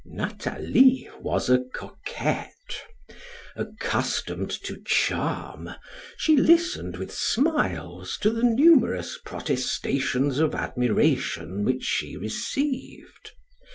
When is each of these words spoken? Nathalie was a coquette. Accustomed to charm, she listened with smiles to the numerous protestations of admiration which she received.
Nathalie 0.03 1.07
was 1.19 1.47
a 1.47 1.59
coquette. 1.59 2.85
Accustomed 3.55 4.49
to 4.63 4.81
charm, 4.83 5.75
she 6.17 6.35
listened 6.35 6.97
with 6.97 7.13
smiles 7.13 8.17
to 8.23 8.31
the 8.31 8.41
numerous 8.41 9.19
protestations 9.23 10.39
of 10.39 10.55
admiration 10.55 11.63
which 11.63 11.83
she 11.83 12.17
received. 12.17 13.33